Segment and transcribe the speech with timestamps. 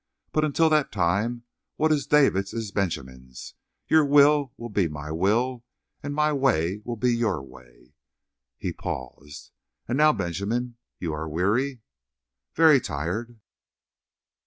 [0.31, 1.43] But until that time,
[1.75, 3.53] what is David's is Benjamin's;
[3.87, 5.63] your will be my will,
[6.01, 7.93] and my way be your way."
[8.57, 9.51] He paused.
[9.87, 11.81] "And now, Benjamin, you are weary?"
[12.55, 13.39] "Very tired."